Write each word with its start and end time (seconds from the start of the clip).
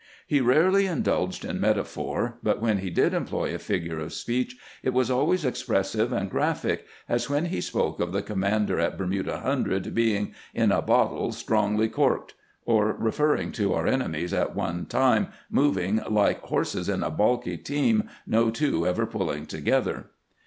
He 0.25 0.41
rarely 0.41 0.87
indulged 0.87 1.45
in 1.45 1.59
metaphor, 1.61 2.39
but 2.41 2.59
when 2.59 2.79
he 2.79 2.89
did 2.89 3.13
employ 3.13 3.53
a 3.53 3.59
figure 3.59 3.99
of 3.99 4.13
speech 4.13 4.57
it 4.81 4.93
was 4.93 5.11
always 5.11 5.45
expressive 5.45 6.11
and 6.11 6.27
graphic, 6.27 6.87
as 7.07 7.29
when 7.29 7.45
he 7.45 7.61
spoke 7.61 7.99
of 7.99 8.11
the 8.11 8.23
commander 8.23 8.79
at 8.79 8.97
Bermuda 8.97 9.41
Hundred 9.41 9.93
being" 9.93 10.33
in 10.55 10.71
a 10.71 10.81
bottle 10.81 11.31
strongly 11.33 11.87
corked," 11.87 12.33
or 12.65 12.93
referred 12.93 13.53
to 13.53 13.75
our 13.75 13.87
armies 13.87 14.33
at 14.33 14.55
one 14.55 14.87
time 14.87 15.27
moving" 15.51 16.01
like 16.09 16.41
horses 16.45 16.89
in 16.89 17.03
a 17.03 17.11
balky 17.11 17.55
team, 17.55 18.09
no 18.25 18.49
two 18.49 18.87
ever 18.87 19.05
pulling 19.05 19.45
together." 19.45 20.07